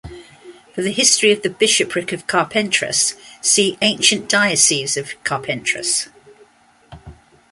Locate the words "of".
1.31-1.43, 2.11-2.25, 4.97-5.13